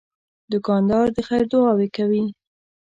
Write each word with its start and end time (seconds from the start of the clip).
دوکاندار 0.51 1.05
د 1.15 1.17
خیر 1.27 1.43
دعاوې 1.51 1.87
کوي. 1.97 2.25